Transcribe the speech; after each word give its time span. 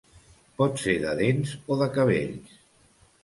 Pot 0.61 0.79
ser 0.83 0.95
de 1.03 1.11
dents 1.19 1.53
o 1.75 1.77
de 1.83 1.87
cabells. 1.99 2.57